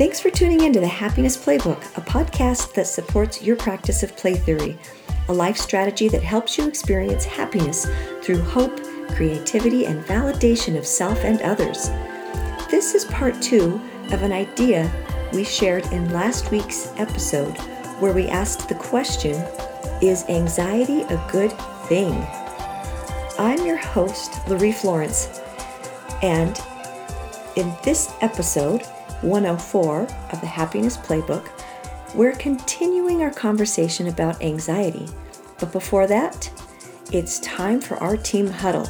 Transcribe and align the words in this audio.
Thanks 0.00 0.18
for 0.18 0.30
tuning 0.30 0.62
in 0.62 0.72
to 0.72 0.80
the 0.80 0.88
Happiness 0.88 1.36
Playbook, 1.36 1.84
a 1.98 2.00
podcast 2.00 2.72
that 2.72 2.86
supports 2.86 3.42
your 3.42 3.54
practice 3.54 4.02
of 4.02 4.16
play 4.16 4.32
theory, 4.32 4.78
a 5.28 5.32
life 5.34 5.58
strategy 5.58 6.08
that 6.08 6.22
helps 6.22 6.56
you 6.56 6.66
experience 6.66 7.26
happiness 7.26 7.86
through 8.22 8.40
hope, 8.40 8.80
creativity, 9.10 9.84
and 9.84 10.02
validation 10.06 10.78
of 10.78 10.86
self 10.86 11.22
and 11.22 11.42
others. 11.42 11.90
This 12.70 12.94
is 12.94 13.04
part 13.04 13.42
two 13.42 13.78
of 14.10 14.22
an 14.22 14.32
idea 14.32 14.90
we 15.34 15.44
shared 15.44 15.84
in 15.92 16.10
last 16.14 16.50
week's 16.50 16.94
episode 16.96 17.58
where 18.00 18.14
we 18.14 18.26
asked 18.28 18.70
the 18.70 18.76
question 18.76 19.34
Is 20.00 20.24
anxiety 20.30 21.02
a 21.02 21.28
good 21.30 21.52
thing? 21.88 22.26
I'm 23.38 23.66
your 23.66 23.76
host, 23.76 24.32
Laurie 24.48 24.72
Florence, 24.72 25.42
and 26.22 26.58
in 27.56 27.76
this 27.84 28.14
episode, 28.22 28.82
104 29.22 30.02
of 30.32 30.40
the 30.40 30.46
Happiness 30.46 30.96
Playbook, 30.96 31.48
we're 32.14 32.32
continuing 32.32 33.22
our 33.22 33.30
conversation 33.30 34.08
about 34.08 34.42
anxiety. 34.42 35.06
But 35.58 35.72
before 35.72 36.06
that, 36.06 36.50
it's 37.12 37.38
time 37.40 37.80
for 37.80 37.96
our 37.96 38.16
team 38.16 38.48
huddle. 38.48 38.88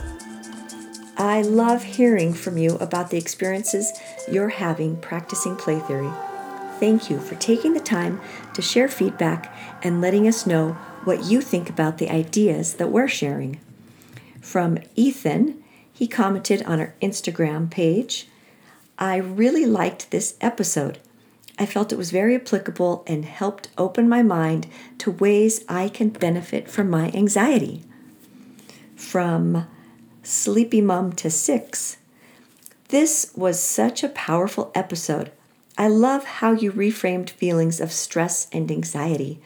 I 1.16 1.43
love 1.43 1.83
hearing 1.83 2.33
from 2.33 2.57
you 2.57 2.77
about 2.77 3.11
the 3.11 3.19
experiences 3.19 3.93
you're 4.30 4.48
having 4.48 4.97
practicing 5.01 5.57
play 5.57 5.80
theory. 5.80 6.11
Thank 6.79 7.10
you 7.10 7.19
for 7.19 7.35
taking 7.35 7.74
the 7.74 7.80
time 7.80 8.21
to 8.55 8.62
share 8.62 8.88
feedback 8.88 9.55
and 9.83 10.01
letting 10.01 10.27
us 10.27 10.47
know 10.47 10.73
what 11.05 11.24
you 11.24 11.41
think 11.43 11.69
about 11.69 11.99
the 11.99 12.09
ideas 12.09 12.74
that 12.74 12.91
we're 12.91 13.09
sharing. 13.09 13.60
From 14.41 14.79
Ethan, 14.97 15.62
he 15.93 16.07
commented 16.07 16.62
on 16.62 16.80
our 16.80 16.95
Instagram 17.02 17.71
page 17.71 18.29
I 19.02 19.16
really 19.16 19.64
liked 19.64 20.10
this 20.10 20.34
episode. 20.42 20.98
I 21.59 21.64
felt 21.64 21.90
it 21.90 21.96
was 21.96 22.10
very 22.10 22.34
applicable 22.36 23.02
and 23.06 23.24
helped 23.24 23.70
open 23.78 24.10
my 24.10 24.23
mind 24.23 24.66
to 24.98 25.10
ways 25.10 25.65
I 25.70 25.88
can 25.88 26.10
benefit 26.10 26.68
from 26.68 26.90
my 26.90 27.10
anxiety. 27.15 27.82
From 28.96 29.66
Sleepy 30.23 30.82
Mom 30.82 31.15
to 31.15 31.30
Six, 31.30 31.96
this 32.88 33.32
was 33.34 33.59
such 33.59 34.02
a 34.02 34.10
powerful 34.10 34.70
episode. 34.74 35.32
I 35.79 35.88
love 35.88 36.24
how 36.24 36.52
you 36.52 36.70
reframed 36.70 37.30
feelings 37.30 37.80
of 37.80 37.92
stress 37.92 38.48
and 38.52 38.70
anxiety. 38.70 39.40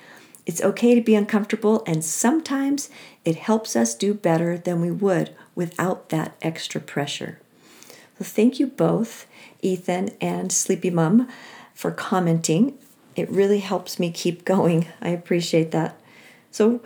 It's 0.46 0.62
okay 0.62 0.96
to 0.96 1.00
be 1.00 1.14
uncomfortable, 1.14 1.84
and 1.86 2.04
sometimes 2.04 2.90
it 3.24 3.36
helps 3.36 3.76
us 3.76 3.94
do 3.94 4.14
better 4.14 4.58
than 4.58 4.80
we 4.80 4.90
would 4.90 5.30
without 5.54 6.08
that 6.08 6.34
extra 6.42 6.80
pressure. 6.80 7.38
So, 8.18 8.24
thank 8.24 8.58
you 8.58 8.66
both. 8.66 9.26
Ethan 9.64 10.10
and 10.20 10.52
Sleepy 10.52 10.90
Mum 10.90 11.28
for 11.74 11.90
commenting. 11.90 12.78
It 13.16 13.30
really 13.30 13.60
helps 13.60 13.98
me 13.98 14.10
keep 14.10 14.44
going. 14.44 14.86
I 15.00 15.08
appreciate 15.08 15.70
that. 15.72 15.98
So 16.50 16.80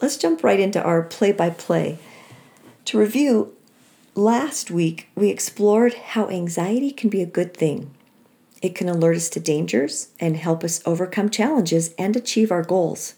let's 0.00 0.16
jump 0.16 0.42
right 0.42 0.58
into 0.58 0.82
our 0.82 1.02
play 1.02 1.32
by 1.32 1.50
play. 1.50 1.98
To 2.86 2.98
review, 2.98 3.54
last 4.14 4.70
week 4.70 5.08
we 5.14 5.28
explored 5.28 5.94
how 5.94 6.28
anxiety 6.28 6.90
can 6.90 7.10
be 7.10 7.22
a 7.22 7.26
good 7.26 7.56
thing. 7.56 7.90
It 8.62 8.74
can 8.74 8.88
alert 8.88 9.16
us 9.16 9.30
to 9.30 9.40
dangers 9.40 10.08
and 10.18 10.36
help 10.36 10.64
us 10.64 10.82
overcome 10.84 11.30
challenges 11.30 11.94
and 11.98 12.16
achieve 12.16 12.50
our 12.50 12.62
goals. 12.62 13.14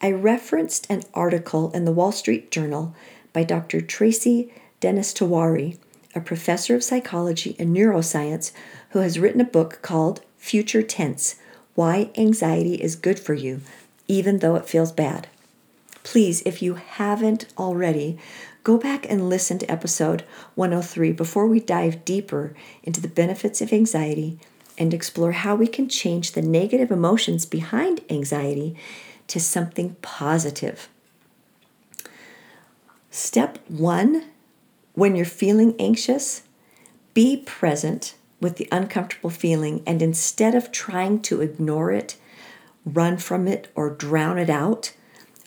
I 0.00 0.12
referenced 0.12 0.86
an 0.90 1.02
article 1.14 1.70
in 1.72 1.84
the 1.84 1.92
Wall 1.92 2.12
Street 2.12 2.50
Journal 2.50 2.94
by 3.32 3.44
Dr. 3.44 3.80
Tracy 3.80 4.52
Dennis 4.80 5.12
Tiwari 5.12 5.78
a 6.18 6.22
professor 6.22 6.74
of 6.74 6.84
psychology 6.84 7.56
and 7.58 7.74
neuroscience 7.74 8.52
who 8.90 8.98
has 8.98 9.18
written 9.18 9.40
a 9.40 9.44
book 9.44 9.78
called 9.82 10.20
Future 10.36 10.82
Tense 10.82 11.36
Why 11.74 12.10
Anxiety 12.16 12.74
is 12.74 12.96
Good 12.96 13.18
for 13.18 13.34
You, 13.34 13.62
even 14.06 14.40
though 14.40 14.56
it 14.56 14.68
feels 14.68 14.92
bad. 14.92 15.28
Please, 16.02 16.42
if 16.44 16.60
you 16.60 16.74
haven't 16.74 17.46
already, 17.56 18.18
go 18.64 18.76
back 18.78 19.06
and 19.08 19.28
listen 19.28 19.58
to 19.58 19.70
episode 19.70 20.24
103 20.54 21.12
before 21.12 21.46
we 21.46 21.60
dive 21.60 22.04
deeper 22.04 22.54
into 22.82 23.00
the 23.00 23.08
benefits 23.08 23.60
of 23.60 23.72
anxiety 23.72 24.38
and 24.76 24.92
explore 24.92 25.32
how 25.32 25.54
we 25.54 25.66
can 25.66 25.88
change 25.88 26.32
the 26.32 26.42
negative 26.42 26.90
emotions 26.90 27.46
behind 27.46 28.00
anxiety 28.10 28.76
to 29.26 29.38
something 29.38 29.96
positive. 30.02 30.88
Step 33.10 33.58
one 33.68 34.24
when 34.98 35.14
you're 35.14 35.24
feeling 35.24 35.76
anxious, 35.78 36.42
be 37.14 37.36
present 37.46 38.16
with 38.40 38.56
the 38.56 38.68
uncomfortable 38.72 39.30
feeling 39.30 39.80
and 39.86 40.02
instead 40.02 40.56
of 40.56 40.72
trying 40.72 41.20
to 41.20 41.40
ignore 41.40 41.92
it, 41.92 42.16
run 42.84 43.16
from 43.16 43.46
it, 43.46 43.70
or 43.76 43.90
drown 43.90 44.38
it 44.38 44.50
out, 44.50 44.92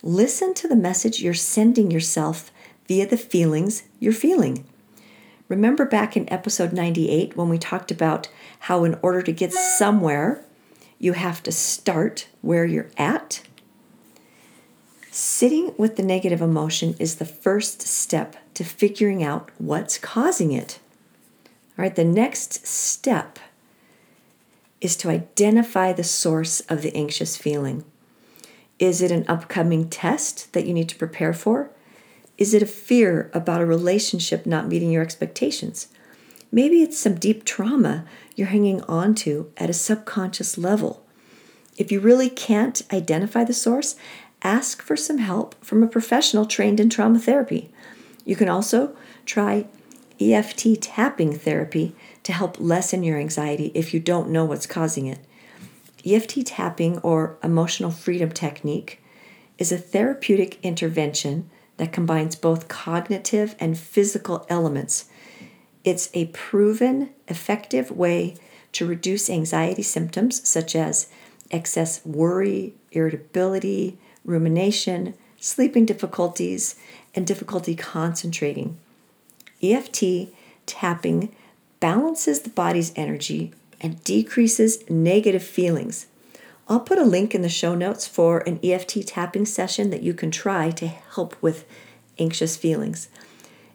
listen 0.02 0.54
to 0.54 0.70
the 0.70 0.76
message 0.76 1.20
you're 1.20 1.34
sending 1.34 1.92
yourself 1.92 2.50
via 2.88 3.06
the 3.06 3.18
feelings 3.18 3.84
you're 4.00 4.14
feeling. 4.14 4.66
Remember 5.50 5.84
back 5.84 6.16
in 6.16 6.32
episode 6.32 6.72
98 6.72 7.36
when 7.36 7.50
we 7.50 7.58
talked 7.58 7.92
about 7.92 8.30
how, 8.60 8.86
in 8.86 8.98
order 9.02 9.22
to 9.22 9.34
get 9.34 9.52
somewhere, 9.52 10.46
you 10.98 11.12
have 11.12 11.44
to 11.44 11.52
start 11.52 12.30
where 12.42 12.66
you're 12.66 12.90
at? 12.96 13.42
Sitting 15.14 15.74
with 15.78 15.98
the 15.98 16.04
negative 16.04 16.42
emotion 16.42 16.96
is 16.98 17.16
the 17.16 17.26
first 17.26 17.82
step 17.82 18.38
to 18.54 18.64
figuring 18.64 19.22
out 19.22 19.52
what's 19.58 19.98
causing 19.98 20.54
it. 20.54 20.80
All 21.78 21.84
right, 21.84 21.94
the 21.94 22.06
next 22.06 22.66
step 22.66 23.38
is 24.80 24.96
to 24.96 25.10
identify 25.10 25.92
the 25.92 26.06
source 26.06 26.62
of 26.62 26.82
the 26.82 26.96
anxious 26.96 27.36
feeling. 27.36 27.84
Is 28.80 29.02
it 29.02 29.12
an 29.12 29.26
upcoming 29.28 29.90
test 29.90 30.54
that 30.54 30.66
you 30.66 30.74
need 30.74 30.88
to 30.88 30.96
prepare 30.96 31.34
for? 31.34 31.72
Is 32.38 32.54
it 32.54 32.64
a 32.64 32.66
fear 32.66 33.30
about 33.34 33.60
a 33.60 33.66
relationship 33.66 34.46
not 34.46 34.70
meeting 34.70 34.92
your 34.92 35.04
expectations? 35.04 35.90
Maybe 36.54 36.82
it's 36.82 36.98
some 36.98 37.16
deep 37.16 37.44
trauma 37.44 38.06
you're 38.38 38.48
hanging 38.48 38.82
on 38.84 39.16
to 39.16 39.52
at 39.58 39.70
a 39.70 39.74
subconscious 39.74 40.58
level. 40.58 41.04
If 41.78 41.92
you 41.92 42.00
really 42.00 42.30
can't 42.30 42.82
identify 42.94 43.44
the 43.44 43.54
source, 43.54 43.96
ask 44.44 44.81
for 44.81 44.97
some 44.97 45.19
help 45.19 45.56
from 45.63 45.84
a 45.84 45.88
professional 45.88 46.46
trained 46.46 46.79
in 46.79 46.90
trauma 46.90 47.19
therapy. 47.19 47.72
You 48.25 48.35
can 48.35 48.50
also 48.50 48.96
try 49.25 49.68
EFT 50.19 50.81
tapping 50.81 51.38
therapy 51.38 51.96
to 52.24 52.34
help 52.34 52.59
lessen 52.59 53.03
your 53.03 53.18
anxiety 53.18 53.72
if 53.74 53.94
you 53.94 54.00
don't 54.00 54.29
know 54.29 54.46
what's 54.46 54.68
causing 54.68 55.07
it. 55.07 55.19
EFT 56.06 56.46
tapping, 56.46 56.97
or 57.00 57.38
emotional 57.44 57.91
freedom 57.91 58.31
technique, 58.31 59.02
is 59.57 59.72
a 59.72 59.78
therapeutic 59.78 60.59
intervention 60.63 61.50
that 61.78 61.94
combines 61.94 62.35
both 62.35 62.68
cognitive 62.68 63.56
and 63.59 63.78
physical 63.78 64.46
elements. 64.50 65.06
It's 65.84 66.09
a 66.13 66.28
proven, 66.28 67.09
effective 67.28 67.91
way 67.91 68.35
to 68.73 68.85
reduce 68.85 69.29
anxiety 69.29 69.84
symptoms 69.84 70.47
such 70.47 70.75
as 70.75 71.08
excess 71.52 72.06
worry, 72.06 72.73
irritability, 72.91 73.97
rumination, 74.26 75.14
sleeping 75.40 75.86
difficulties, 75.86 76.76
and 77.16 77.26
difficulty 77.26 77.76
concentrating. 77.76 78.78
EFT 79.62 80.30
tapping 80.66 81.34
balances 81.80 82.42
the 82.42 82.50
body's 82.50 82.94
energy 82.96 83.52
and 83.80 84.04
decreases 84.04 84.90
negative 84.90 85.44
feelings. 85.44 86.08
I'll 86.70 86.80
put 86.80 87.00
a 87.00 87.04
link 87.04 87.36
in 87.36 87.42
the 87.42 87.50
show 87.50 87.76
notes 87.76 88.08
for 88.08 88.40
an 88.48 88.59
EFT 88.64 89.06
tapping 89.06 89.46
session 89.46 89.90
that 89.90 90.04
you 90.04 90.14
can 90.14 90.32
try 90.32 90.72
to 90.72 90.88
help 90.88 91.36
with 91.42 91.66
anxious 92.18 92.56
feelings. 92.56 93.09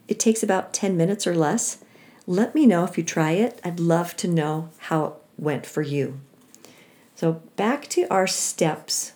It 0.07 0.19
takes 0.19 0.41
about 0.41 0.73
10 0.73 0.95
minutes 0.97 1.27
or 1.27 1.35
less. 1.35 1.83
Let 2.25 2.55
me 2.55 2.65
know 2.65 2.85
if 2.85 2.97
you 2.97 3.03
try 3.03 3.31
it. 3.31 3.59
I'd 3.63 3.79
love 3.79 4.15
to 4.17 4.27
know 4.27 4.69
how 4.77 5.05
it 5.05 5.13
went 5.37 5.65
for 5.65 5.81
you. 5.81 6.19
So, 7.15 7.41
back 7.55 7.87
to 7.89 8.07
our 8.09 8.27
steps 8.27 9.13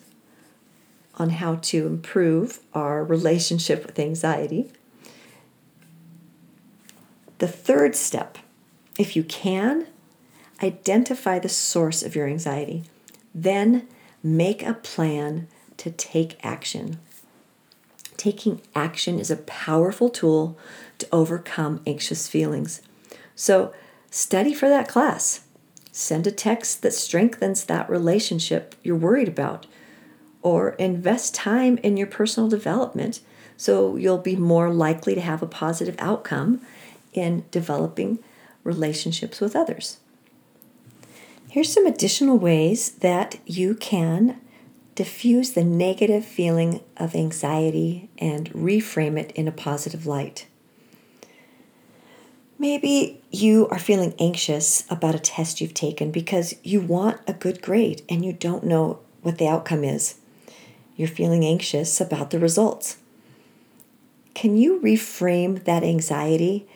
on 1.22 1.30
how 1.30 1.54
to 1.54 1.86
improve 1.86 2.58
our 2.74 3.04
relationship 3.04 3.86
with 3.86 3.96
anxiety. 3.96 4.72
The 7.38 7.46
third 7.46 7.94
step, 7.94 8.38
if 8.98 9.14
you 9.14 9.22
can, 9.22 9.86
identify 10.60 11.38
the 11.38 11.48
source 11.48 12.02
of 12.02 12.16
your 12.16 12.26
anxiety. 12.26 12.82
Then 13.32 13.86
make 14.20 14.64
a 14.64 14.74
plan 14.74 15.46
to 15.76 15.92
take 15.92 16.44
action. 16.44 16.98
Taking 18.16 18.60
action 18.74 19.20
is 19.20 19.30
a 19.30 19.36
powerful 19.36 20.10
tool 20.10 20.58
to 20.98 21.08
overcome 21.12 21.80
anxious 21.86 22.26
feelings. 22.26 22.82
So, 23.36 23.72
study 24.10 24.52
for 24.52 24.68
that 24.68 24.88
class. 24.88 25.42
Send 25.92 26.26
a 26.26 26.32
text 26.32 26.82
that 26.82 26.94
strengthens 26.94 27.64
that 27.64 27.88
relationship 27.88 28.74
you're 28.82 28.96
worried 28.96 29.28
about 29.28 29.66
or 30.42 30.70
invest 30.70 31.34
time 31.34 31.78
in 31.78 31.96
your 31.96 32.06
personal 32.06 32.48
development 32.48 33.20
so 33.56 33.96
you'll 33.96 34.18
be 34.18 34.36
more 34.36 34.72
likely 34.72 35.14
to 35.14 35.20
have 35.20 35.42
a 35.42 35.46
positive 35.46 35.94
outcome 35.98 36.60
in 37.12 37.44
developing 37.50 38.18
relationships 38.64 39.40
with 39.40 39.54
others. 39.54 39.98
Here's 41.48 41.72
some 41.72 41.86
additional 41.86 42.38
ways 42.38 42.92
that 42.92 43.38
you 43.46 43.74
can 43.74 44.40
diffuse 44.94 45.50
the 45.50 45.64
negative 45.64 46.24
feeling 46.24 46.80
of 46.96 47.14
anxiety 47.14 48.10
and 48.18 48.50
reframe 48.50 49.18
it 49.18 49.30
in 49.32 49.46
a 49.46 49.52
positive 49.52 50.06
light. 50.06 50.46
Maybe 52.58 53.20
you 53.30 53.68
are 53.68 53.78
feeling 53.78 54.14
anxious 54.18 54.84
about 54.88 55.14
a 55.14 55.18
test 55.18 55.60
you've 55.60 55.74
taken 55.74 56.10
because 56.10 56.54
you 56.62 56.80
want 56.80 57.20
a 57.26 57.32
good 57.32 57.60
grade 57.60 58.02
and 58.08 58.24
you 58.24 58.32
don't 58.32 58.64
know 58.64 59.00
what 59.20 59.38
the 59.38 59.48
outcome 59.48 59.84
is. 59.84 60.16
You're 60.96 61.08
feeling 61.08 61.44
anxious 61.44 62.00
about 62.00 62.30
the 62.30 62.38
results. 62.38 62.98
Can 64.34 64.56
you 64.56 64.80
reframe 64.80 65.64
that 65.64 65.82
anxiety? 65.82 66.66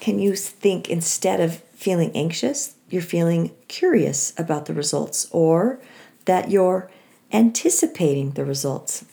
Can 0.00 0.18
you 0.18 0.34
think 0.34 0.88
instead 0.88 1.40
of 1.40 1.58
feeling 1.74 2.10
anxious, 2.14 2.74
you're 2.88 3.02
feeling 3.02 3.52
curious 3.68 4.32
about 4.38 4.66
the 4.66 4.74
results 4.74 5.28
or 5.30 5.80
that 6.24 6.50
you're 6.50 6.90
anticipating 7.32 8.32
the 8.32 8.44
results, 8.44 9.04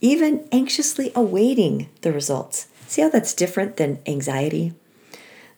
even 0.00 0.46
anxiously 0.52 1.12
awaiting 1.14 1.88
the 2.02 2.12
results? 2.12 2.68
See 2.86 3.02
how 3.02 3.10
that's 3.10 3.34
different 3.34 3.76
than 3.76 3.98
anxiety? 4.06 4.72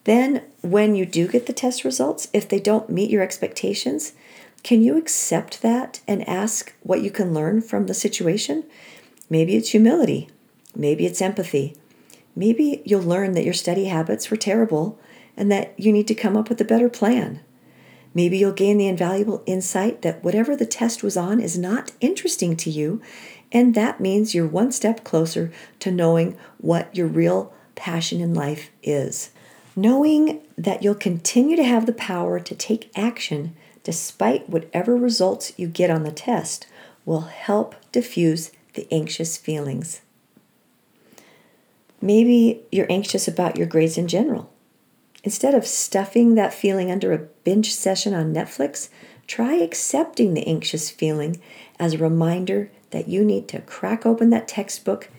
Then, 0.04 0.42
when 0.62 0.94
you 0.94 1.04
do 1.06 1.28
get 1.28 1.46
the 1.46 1.52
test 1.52 1.84
results, 1.84 2.28
if 2.32 2.48
they 2.48 2.58
don't 2.58 2.90
meet 2.90 3.10
your 3.10 3.22
expectations, 3.22 4.12
can 4.62 4.82
you 4.82 4.96
accept 4.96 5.62
that 5.62 6.00
and 6.06 6.28
ask 6.28 6.74
what 6.82 7.02
you 7.02 7.10
can 7.10 7.32
learn 7.32 7.62
from 7.62 7.86
the 7.86 7.94
situation? 7.94 8.64
Maybe 9.28 9.56
it's 9.56 9.70
humility. 9.70 10.28
Maybe 10.74 11.06
it's 11.06 11.22
empathy. 11.22 11.76
Maybe 12.36 12.82
you'll 12.84 13.02
learn 13.02 13.32
that 13.32 13.44
your 13.44 13.54
study 13.54 13.86
habits 13.86 14.30
were 14.30 14.36
terrible 14.36 14.98
and 15.36 15.50
that 15.50 15.78
you 15.78 15.92
need 15.92 16.06
to 16.08 16.14
come 16.14 16.36
up 16.36 16.48
with 16.48 16.60
a 16.60 16.64
better 16.64 16.88
plan. 16.88 17.40
Maybe 18.12 18.38
you'll 18.38 18.52
gain 18.52 18.78
the 18.78 18.88
invaluable 18.88 19.42
insight 19.46 20.02
that 20.02 20.22
whatever 20.24 20.56
the 20.56 20.66
test 20.66 21.02
was 21.02 21.16
on 21.16 21.40
is 21.40 21.56
not 21.56 21.92
interesting 22.00 22.56
to 22.56 22.70
you, 22.70 23.00
and 23.52 23.74
that 23.74 24.00
means 24.00 24.34
you're 24.34 24.46
one 24.46 24.72
step 24.72 25.04
closer 25.04 25.52
to 25.78 25.92
knowing 25.92 26.36
what 26.58 26.94
your 26.94 27.06
real 27.06 27.52
passion 27.76 28.20
in 28.20 28.34
life 28.34 28.70
is. 28.82 29.30
Knowing 29.76 30.40
that 30.58 30.82
you'll 30.82 30.94
continue 30.94 31.56
to 31.56 31.64
have 31.64 31.86
the 31.86 31.92
power 31.92 32.40
to 32.40 32.54
take 32.54 32.90
action 32.96 33.56
despite 33.82 34.48
whatever 34.48 34.96
results 34.96 35.52
you 35.56 35.66
get 35.66 35.90
on 35.90 36.02
the 36.02 36.12
test 36.12 36.66
will 37.04 37.22
help 37.22 37.74
diffuse 37.92 38.50
the 38.74 38.86
anxious 38.92 39.36
feelings. 39.36 40.00
Maybe 42.00 42.62
you're 42.72 42.90
anxious 42.90 43.28
about 43.28 43.56
your 43.56 43.66
grades 43.66 43.98
in 43.98 44.08
general. 44.08 44.50
Instead 45.22 45.54
of 45.54 45.66
stuffing 45.66 46.34
that 46.34 46.54
feeling 46.54 46.90
under 46.90 47.12
a 47.12 47.18
binge 47.18 47.74
session 47.74 48.14
on 48.14 48.32
Netflix, 48.32 48.88
try 49.26 49.54
accepting 49.54 50.32
the 50.32 50.46
anxious 50.46 50.88
feeling 50.88 51.40
as 51.78 51.94
a 51.94 51.98
reminder 51.98 52.70
that 52.90 53.08
you 53.08 53.24
need 53.24 53.48
to 53.48 53.60
crack 53.60 54.06
open 54.06 54.30
that 54.30 54.48
textbook 54.48 55.10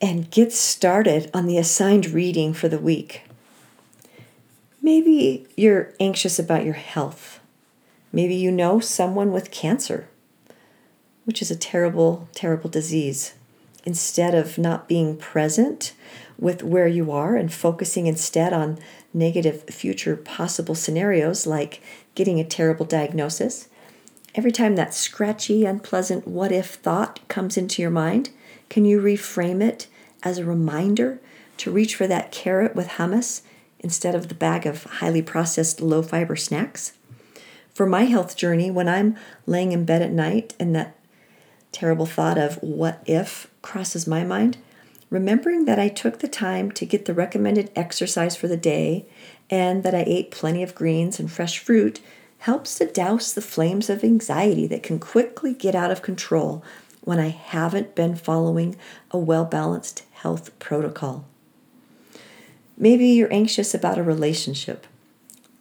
and 0.00 0.30
get 0.30 0.52
started 0.52 1.30
on 1.32 1.46
the 1.46 1.56
assigned 1.56 2.10
reading 2.10 2.52
for 2.52 2.68
the 2.68 2.78
week. 2.78 3.22
Maybe 4.82 5.46
you're 5.56 5.94
anxious 5.98 6.38
about 6.38 6.64
your 6.64 6.74
health. 6.74 7.40
Maybe 8.12 8.34
you 8.34 8.50
know 8.50 8.80
someone 8.80 9.32
with 9.32 9.50
cancer, 9.50 10.08
which 11.24 11.42
is 11.42 11.50
a 11.50 11.56
terrible, 11.56 12.28
terrible 12.32 12.70
disease. 12.70 13.34
Instead 13.84 14.34
of 14.34 14.58
not 14.58 14.88
being 14.88 15.16
present 15.16 15.92
with 16.38 16.62
where 16.62 16.88
you 16.88 17.12
are 17.12 17.36
and 17.36 17.52
focusing 17.52 18.06
instead 18.06 18.52
on 18.52 18.78
negative 19.14 19.62
future 19.64 20.16
possible 20.16 20.74
scenarios 20.74 21.46
like 21.46 21.80
getting 22.14 22.40
a 22.40 22.44
terrible 22.44 22.84
diagnosis, 22.84 23.68
every 24.34 24.52
time 24.52 24.76
that 24.76 24.92
scratchy, 24.92 25.64
unpleasant 25.64 26.26
what 26.26 26.52
if 26.52 26.74
thought 26.74 27.20
comes 27.28 27.56
into 27.56 27.80
your 27.80 27.90
mind, 27.90 28.30
can 28.68 28.84
you 28.84 29.00
reframe 29.00 29.62
it 29.62 29.86
as 30.22 30.38
a 30.38 30.44
reminder 30.44 31.20
to 31.58 31.70
reach 31.70 31.94
for 31.94 32.06
that 32.06 32.32
carrot 32.32 32.74
with 32.74 32.88
hummus 32.88 33.42
instead 33.80 34.14
of 34.14 34.28
the 34.28 34.34
bag 34.34 34.66
of 34.66 34.84
highly 34.84 35.22
processed 35.22 35.80
low 35.80 36.02
fiber 36.02 36.36
snacks. 36.36 36.92
For 37.76 37.84
my 37.84 38.04
health 38.04 38.38
journey, 38.38 38.70
when 38.70 38.88
I'm 38.88 39.16
laying 39.44 39.72
in 39.72 39.84
bed 39.84 40.00
at 40.00 40.10
night 40.10 40.54
and 40.58 40.74
that 40.74 40.96
terrible 41.72 42.06
thought 42.06 42.38
of 42.38 42.54
what 42.62 43.02
if 43.04 43.50
crosses 43.60 44.06
my 44.06 44.24
mind, 44.24 44.56
remembering 45.10 45.66
that 45.66 45.78
I 45.78 45.88
took 45.88 46.20
the 46.20 46.26
time 46.26 46.72
to 46.72 46.86
get 46.86 47.04
the 47.04 47.12
recommended 47.12 47.70
exercise 47.76 48.34
for 48.34 48.48
the 48.48 48.56
day 48.56 49.04
and 49.50 49.82
that 49.82 49.94
I 49.94 50.04
ate 50.06 50.30
plenty 50.30 50.62
of 50.62 50.74
greens 50.74 51.20
and 51.20 51.30
fresh 51.30 51.58
fruit 51.58 52.00
helps 52.38 52.76
to 52.76 52.86
douse 52.86 53.34
the 53.34 53.42
flames 53.42 53.90
of 53.90 54.02
anxiety 54.02 54.66
that 54.68 54.82
can 54.82 54.98
quickly 54.98 55.52
get 55.52 55.74
out 55.74 55.90
of 55.90 56.00
control 56.00 56.64
when 57.02 57.18
I 57.18 57.28
haven't 57.28 57.94
been 57.94 58.16
following 58.16 58.76
a 59.10 59.18
well 59.18 59.44
balanced 59.44 60.02
health 60.12 60.58
protocol. 60.58 61.26
Maybe 62.78 63.08
you're 63.08 63.30
anxious 63.30 63.74
about 63.74 63.98
a 63.98 64.02
relationship. 64.02 64.86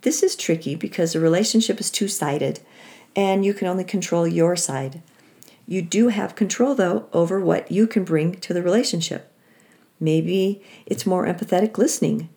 This 0.06 0.22
is 0.22 0.36
tricky 0.36 0.76
because 0.76 1.16
a 1.16 1.20
relationship 1.20 1.80
is 1.80 1.90
two 1.90 2.08
sided 2.08 2.60
and 3.16 3.44
you 3.44 3.56
can 3.56 3.68
only 3.68 3.84
control 3.84 4.28
your 4.28 4.56
side. 4.56 5.02
You 5.66 5.82
do 5.82 6.10
have 6.10 6.36
control, 6.36 6.76
though, 6.76 7.10
over 7.12 7.40
what 7.40 7.72
you 7.72 7.88
can 7.88 8.04
bring 8.04 8.36
to 8.36 8.54
the 8.54 8.62
relationship. 8.62 9.34
Maybe 10.00 10.62
it's 10.86 11.08
more 11.08 11.26
empathetic 11.26 11.80
listening. 11.80 12.30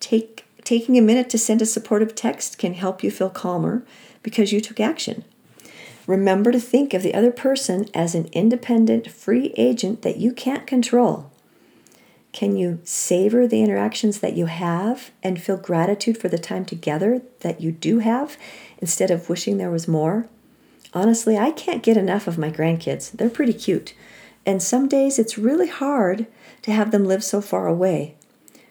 Take, 0.00 0.46
taking 0.64 0.96
a 0.96 1.02
minute 1.02 1.28
to 1.28 1.38
send 1.38 1.60
a 1.60 1.66
supportive 1.66 2.14
text 2.14 2.56
can 2.56 2.72
help 2.72 3.02
you 3.02 3.10
feel 3.10 3.28
calmer 3.28 3.84
because 4.22 4.50
you 4.50 4.62
took 4.62 4.80
action. 4.80 5.22
Remember 6.06 6.50
to 6.50 6.58
think 6.58 6.94
of 6.94 7.02
the 7.02 7.12
other 7.12 7.30
person 7.30 7.90
as 7.92 8.14
an 8.14 8.30
independent, 8.32 9.10
free 9.10 9.52
agent 9.58 10.00
that 10.00 10.16
you 10.16 10.32
can't 10.32 10.66
control. 10.66 11.30
Can 12.36 12.54
you 12.54 12.80
savor 12.84 13.46
the 13.46 13.62
interactions 13.62 14.20
that 14.20 14.36
you 14.36 14.44
have 14.44 15.10
and 15.22 15.40
feel 15.40 15.56
gratitude 15.56 16.18
for 16.18 16.28
the 16.28 16.36
time 16.36 16.66
together 16.66 17.22
that 17.40 17.62
you 17.62 17.72
do 17.72 18.00
have 18.00 18.36
instead 18.76 19.10
of 19.10 19.30
wishing 19.30 19.56
there 19.56 19.70
was 19.70 19.88
more? 19.88 20.28
Honestly, 20.92 21.38
I 21.38 21.50
can't 21.50 21.82
get 21.82 21.96
enough 21.96 22.26
of 22.26 22.36
my 22.36 22.50
grandkids. 22.50 23.10
They're 23.10 23.30
pretty 23.30 23.54
cute. 23.54 23.94
And 24.44 24.62
some 24.62 24.86
days 24.86 25.18
it's 25.18 25.38
really 25.38 25.68
hard 25.68 26.26
to 26.60 26.72
have 26.72 26.90
them 26.90 27.06
live 27.06 27.24
so 27.24 27.40
far 27.40 27.68
away. 27.68 28.16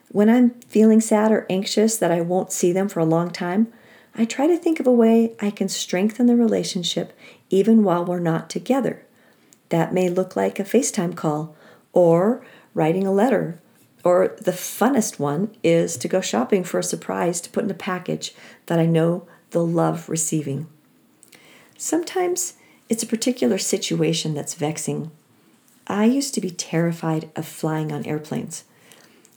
When 0.10 0.30
I'm 0.30 0.52
feeling 0.68 1.02
sad 1.02 1.32
or 1.32 1.48
anxious 1.50 1.98
that 1.98 2.12
I 2.12 2.22
won't 2.22 2.52
see 2.52 2.72
them 2.72 2.88
for 2.88 3.00
a 3.00 3.04
long 3.04 3.32
time, 3.32 3.74
I 4.14 4.26
try 4.26 4.46
to 4.46 4.58
think 4.58 4.80
of 4.80 4.86
a 4.86 4.92
way 4.92 5.36
I 5.42 5.50
can 5.50 5.70
strengthen 5.70 6.28
the 6.28 6.36
relationship 6.36 7.18
even 7.50 7.84
while 7.84 8.06
we're 8.06 8.20
not 8.20 8.48
together. 8.48 9.04
That 9.70 9.92
may 9.92 10.08
look 10.08 10.36
like 10.36 10.60
a 10.60 10.64
FaceTime 10.64 11.16
call 11.16 11.56
or 11.94 12.46
writing 12.76 13.08
a 13.08 13.12
letter. 13.12 13.58
Or 14.06 14.36
the 14.40 14.52
funnest 14.52 15.18
one 15.18 15.50
is 15.64 15.98
to 15.98 16.08
go 16.08 16.22
shopping 16.22 16.64
for 16.64 16.78
a 16.78 16.84
surprise 16.84 17.42
to 17.42 17.50
put 17.50 17.64
in 17.64 17.72
a 17.72 17.74
package 17.74 18.36
that 18.68 18.80
I 18.80 18.86
know 18.86 19.28
they'll 19.50 19.68
love 19.68 20.08
receiving. 20.08 20.68
Sometimes 21.76 22.54
it's 22.88 23.02
a 23.02 23.08
particular 23.08 23.58
situation 23.58 24.36
that's 24.36 24.54
vexing. 24.54 25.10
I 25.88 26.06
used 26.06 26.36
to 26.36 26.42
be 26.42 26.52
terrified 26.52 27.32
of 27.36 27.48
flying 27.48 27.92
on 27.92 28.06
airplanes. 28.06 28.64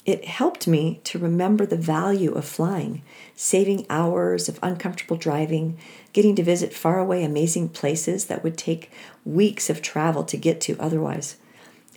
It 0.04 0.26
helped 0.26 0.66
me 0.66 1.00
to 1.04 1.18
remember 1.18 1.64
the 1.64 1.76
value 1.76 2.32
of 2.32 2.44
flying, 2.44 3.02
saving 3.34 3.86
hours 3.88 4.50
of 4.50 4.58
uncomfortable 4.62 5.16
driving, 5.16 5.78
getting 6.12 6.34
to 6.36 6.42
visit 6.42 6.74
faraway, 6.74 7.24
amazing 7.24 7.70
places 7.70 8.26
that 8.26 8.44
would 8.44 8.58
take 8.58 8.90
weeks 9.24 9.70
of 9.70 9.80
travel 9.80 10.24
to 10.24 10.36
get 10.36 10.60
to 10.62 10.76
otherwise. 10.78 11.36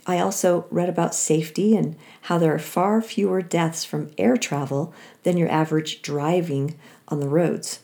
I 0.06 0.18
also 0.18 0.66
read 0.70 0.88
about 0.88 1.14
safety 1.14 1.76
and 1.76 1.96
how 2.22 2.38
there 2.38 2.54
are 2.54 2.58
far 2.58 3.00
fewer 3.00 3.40
deaths 3.40 3.84
from 3.84 4.10
air 4.18 4.36
travel 4.36 4.92
than 5.22 5.36
your 5.36 5.48
average 5.48 6.02
driving 6.02 6.76
on 7.08 7.20
the 7.20 7.28
roads. 7.28 7.80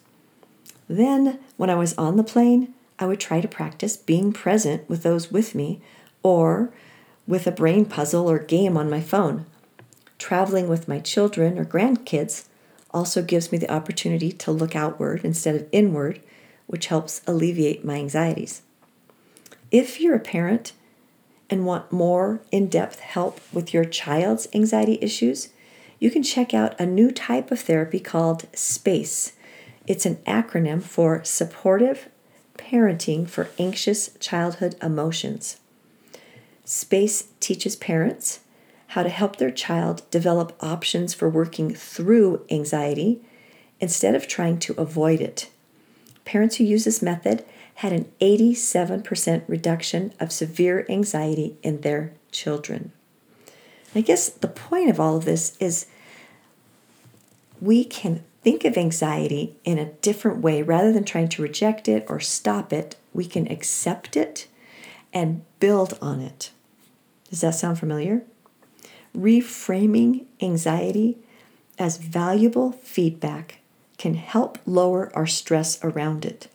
Then, 0.88 1.38
when 1.56 1.70
I 1.70 1.76
was 1.76 1.96
on 1.96 2.16
the 2.16 2.24
plane, 2.24 2.74
I 2.98 3.06
would 3.06 3.20
try 3.20 3.40
to 3.40 3.48
practice 3.48 3.96
being 3.96 4.32
present 4.32 4.88
with 4.88 5.02
those 5.02 5.30
with 5.30 5.54
me 5.54 5.80
or 6.22 6.72
with 7.26 7.46
a 7.46 7.52
brain 7.52 7.84
puzzle 7.84 8.28
or 8.28 8.38
game 8.38 8.76
on 8.76 8.90
my 8.90 9.00
phone. 9.00 9.46
Traveling 10.18 10.68
with 10.68 10.88
my 10.88 10.98
children 10.98 11.58
or 11.58 11.64
grandkids 11.64 12.46
also 12.90 13.22
gives 13.22 13.52
me 13.52 13.58
the 13.58 13.70
opportunity 13.70 14.32
to 14.32 14.50
look 14.50 14.74
outward 14.74 15.20
instead 15.24 15.54
of 15.54 15.68
inward, 15.70 16.20
which 16.66 16.86
helps 16.86 17.20
alleviate 17.26 17.84
my 17.84 17.96
anxieties. 17.96 18.62
If 19.70 20.00
you're 20.00 20.16
a 20.16 20.20
parent 20.20 20.72
and 21.50 21.64
want 21.64 21.90
more 21.90 22.40
in 22.52 22.68
depth 22.68 23.00
help 23.00 23.40
with 23.52 23.72
your 23.72 23.84
child's 23.84 24.48
anxiety 24.54 24.98
issues, 25.00 25.48
you 25.98 26.10
can 26.10 26.22
check 26.22 26.54
out 26.54 26.78
a 26.78 26.86
new 26.86 27.10
type 27.10 27.50
of 27.50 27.60
therapy 27.60 28.00
called 28.00 28.46
SPACE. 28.54 29.32
It's 29.86 30.06
an 30.06 30.16
acronym 30.26 30.82
for 30.82 31.24
Supportive 31.24 32.08
Parenting 32.56 33.28
for 33.28 33.48
Anxious 33.58 34.10
Childhood 34.20 34.76
Emotions. 34.82 35.58
SPACE 36.64 37.28
teaches 37.40 37.76
parents 37.76 38.40
how 38.88 39.02
to 39.02 39.08
help 39.08 39.36
their 39.36 39.50
child 39.50 40.02
develop 40.10 40.56
options 40.62 41.14
for 41.14 41.28
working 41.28 41.74
through 41.74 42.44
anxiety 42.50 43.20
instead 43.80 44.14
of 44.14 44.26
trying 44.28 44.58
to 44.58 44.74
avoid 44.74 45.20
it. 45.20 45.48
parents 46.28 46.56
who 46.56 46.64
use 46.64 46.84
this 46.84 47.00
method 47.00 47.42
had 47.78 47.92
an 47.92 48.10
87% 48.20 49.44
reduction 49.46 50.12
of 50.18 50.32
severe 50.32 50.84
anxiety 50.88 51.56
in 51.62 51.82
their 51.82 52.12
children. 52.32 52.90
I 53.94 54.00
guess 54.00 54.28
the 54.28 54.48
point 54.48 54.90
of 54.90 54.98
all 54.98 55.16
of 55.16 55.24
this 55.24 55.56
is 55.60 55.86
we 57.60 57.84
can 57.84 58.24
think 58.42 58.64
of 58.64 58.76
anxiety 58.76 59.54
in 59.62 59.78
a 59.78 59.92
different 60.02 60.38
way 60.38 60.60
rather 60.60 60.92
than 60.92 61.04
trying 61.04 61.28
to 61.28 61.42
reject 61.42 61.86
it 61.86 62.04
or 62.08 62.18
stop 62.18 62.72
it. 62.72 62.96
We 63.14 63.26
can 63.26 63.48
accept 63.48 64.16
it 64.16 64.48
and 65.12 65.42
build 65.60 65.96
on 66.02 66.20
it. 66.20 66.50
Does 67.30 67.42
that 67.42 67.54
sound 67.54 67.78
familiar? 67.78 68.22
Reframing 69.16 70.24
anxiety 70.42 71.16
as 71.78 71.96
valuable 71.96 72.72
feedback 72.72 73.60
can 73.98 74.14
help 74.14 74.58
lower 74.66 75.12
our 75.14 75.28
stress 75.28 75.78
around 75.84 76.24
it. 76.24 76.48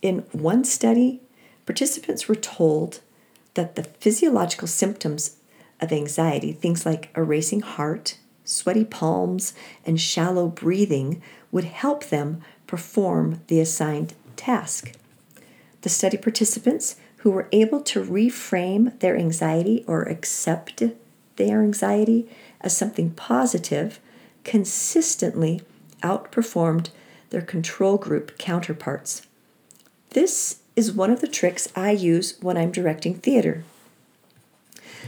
In 0.00 0.20
one 0.32 0.64
study, 0.64 1.20
participants 1.66 2.28
were 2.28 2.36
told 2.36 3.00
that 3.54 3.74
the 3.74 3.82
physiological 3.82 4.68
symptoms 4.68 5.36
of 5.80 5.92
anxiety, 5.92 6.52
things 6.52 6.86
like 6.86 7.10
a 7.14 7.22
racing 7.22 7.60
heart, 7.60 8.16
sweaty 8.44 8.84
palms, 8.84 9.54
and 9.84 10.00
shallow 10.00 10.46
breathing, 10.48 11.20
would 11.50 11.64
help 11.64 12.04
them 12.04 12.42
perform 12.66 13.40
the 13.48 13.60
assigned 13.60 14.14
task. 14.36 14.92
The 15.82 15.88
study 15.88 16.16
participants 16.16 16.96
who 17.18 17.30
were 17.30 17.48
able 17.50 17.80
to 17.82 18.02
reframe 18.04 18.98
their 19.00 19.16
anxiety 19.16 19.84
or 19.88 20.02
accept 20.02 20.82
their 21.36 21.62
anxiety 21.62 22.28
as 22.60 22.76
something 22.76 23.10
positive 23.10 23.98
consistently 24.44 25.62
outperformed 26.02 26.90
their 27.30 27.42
control 27.42 27.96
group 27.96 28.38
counterparts. 28.38 29.27
This 30.10 30.60
is 30.74 30.92
one 30.92 31.10
of 31.10 31.20
the 31.20 31.28
tricks 31.28 31.68
I 31.76 31.90
use 31.90 32.38
when 32.40 32.56
I'm 32.56 32.70
directing 32.70 33.14
theater. 33.14 33.64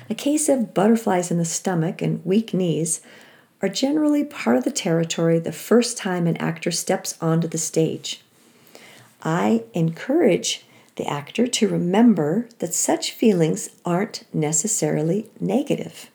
A 0.09 0.15
case 0.15 0.49
of 0.49 0.75
butterflies 0.75 1.31
in 1.31 1.39
the 1.39 1.45
stomach 1.45 2.03
and 2.03 2.25
weak 2.25 2.53
knees 2.53 3.01
are 3.63 3.69
generally 3.69 4.25
part 4.25 4.57
of 4.57 4.65
the 4.65 4.71
territory 4.71 5.39
the 5.39 5.53
first 5.53 5.97
time 5.97 6.27
an 6.27 6.37
actor 6.39 6.71
steps 6.71 7.17
onto 7.21 7.49
the 7.49 7.59
stage. 7.59 8.23
I 9.23 9.65
encourage 9.75 10.65
the 10.97 11.07
actor 11.07 11.47
to 11.47 11.69
remember 11.69 12.49
that 12.59 12.75
such 12.75 13.13
feelings 13.13 13.71
aren't 13.85 14.25
necessarily 14.33 15.31
negative. 15.39 16.11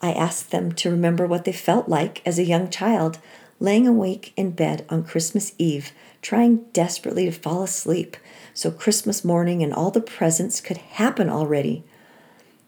I 0.00 0.12
ask 0.12 0.50
them 0.50 0.72
to 0.72 0.90
remember 0.90 1.26
what 1.26 1.44
they 1.44 1.52
felt 1.52 1.88
like 1.88 2.22
as 2.26 2.38
a 2.38 2.44
young 2.44 2.70
child 2.70 3.18
laying 3.62 3.86
awake 3.86 4.32
in 4.36 4.50
bed 4.50 4.84
on 4.88 5.04
Christmas 5.04 5.52
Eve, 5.56 5.92
trying 6.20 6.56
desperately 6.72 7.26
to 7.26 7.32
fall 7.32 7.62
asleep 7.62 8.16
so 8.52 8.72
Christmas 8.72 9.24
morning 9.24 9.62
and 9.62 9.72
all 9.72 9.92
the 9.92 10.00
presents 10.00 10.60
could 10.60 10.78
happen 10.78 11.30
already. 11.30 11.84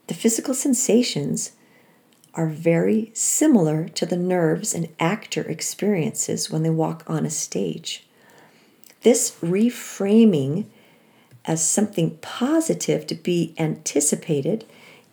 The 0.07 0.13
physical 0.13 0.53
sensations 0.53 1.51
are 2.33 2.47
very 2.47 3.11
similar 3.13 3.89
to 3.89 4.05
the 4.05 4.15
nerves 4.15 4.73
an 4.73 4.87
actor 4.97 5.41
experiences 5.41 6.49
when 6.49 6.63
they 6.63 6.69
walk 6.69 7.03
on 7.07 7.25
a 7.25 7.29
stage. 7.29 8.07
This 9.01 9.31
reframing 9.43 10.65
as 11.43 11.67
something 11.69 12.17
positive 12.21 13.05
to 13.07 13.15
be 13.15 13.53
anticipated 13.57 14.63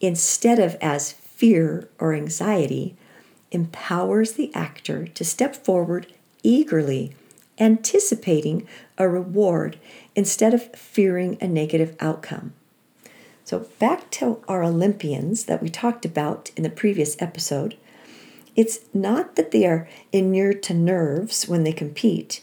instead 0.01 0.61
of 0.61 0.77
as 0.81 1.11
fear 1.11 1.89
or 1.99 2.15
anxiety 2.15 2.97
empowers 3.53 4.33
the 4.33 4.53
actor 4.55 5.07
to 5.07 5.25
step 5.25 5.55
forward 5.55 6.13
eagerly, 6.43 7.15
anticipating 7.59 8.67
a 8.99 9.09
reward 9.09 9.79
instead 10.17 10.53
of 10.53 10.75
fearing 10.75 11.39
a 11.41 11.47
negative 11.47 11.97
outcome. 12.01 12.53
So, 13.45 13.67
back 13.79 14.11
to 14.13 14.43
our 14.49 14.63
Olympians 14.63 15.45
that 15.45 15.63
we 15.63 15.69
talked 15.69 16.05
about 16.05 16.51
in 16.57 16.63
the 16.63 16.71
previous 16.71 17.21
episode, 17.21 17.77
it's 18.57 18.81
not 18.93 19.37
that 19.37 19.51
they 19.51 19.67
are 19.67 19.89
inured 20.13 20.63
to 20.65 20.75
nerves 20.75 21.49
when 21.49 21.65
they 21.65 21.73
compete, 21.73 22.43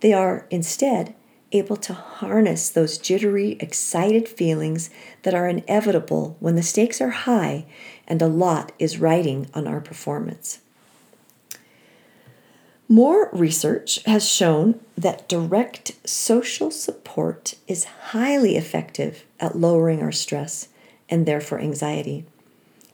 they 0.00 0.12
are 0.12 0.46
instead 0.50 1.14
able 1.52 1.76
to 1.76 1.92
harness 1.92 2.68
those 2.68 2.98
jittery, 2.98 3.56
excited 3.60 4.28
feelings 4.28 4.90
that 5.22 5.34
are 5.34 5.48
inevitable 5.48 6.36
when 6.40 6.56
the 6.56 6.62
stakes 6.62 7.00
are 7.00 7.10
high 7.10 7.64
and 8.06 8.20
a 8.20 8.26
lot 8.26 8.72
is 8.78 8.98
riding 8.98 9.48
on 9.54 9.66
our 9.66 9.80
performance. 9.80 10.60
More 12.88 13.30
research 13.32 14.02
has 14.04 14.28
shown 14.28 14.80
that 14.96 15.28
direct 15.28 15.92
social 16.08 16.70
support 16.70 17.54
is 17.66 17.84
highly 17.84 18.56
effective 18.56 19.24
at 19.40 19.58
lowering 19.58 20.02
our 20.02 20.12
stress 20.12 20.68
and 21.08 21.26
therefore 21.26 21.60
anxiety. 21.60 22.24